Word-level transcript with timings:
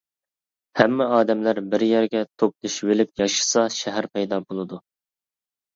ھەممە 0.79 1.07
ئادەملەر 1.17 1.61
بىر 1.75 1.85
يەرگە 1.89 2.23
توپلىشىۋېلىپ 2.45 3.25
ياشىسا 3.25 3.69
شەھەر 3.79 4.13
پەيدا 4.19 4.45
بولىدۇ. 4.49 4.87